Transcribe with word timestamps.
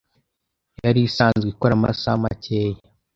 yari 0.83 0.99
isanzwe 1.07 1.47
ikora 1.53 1.73
amasaha 1.75 2.21
makeya, 2.23 2.79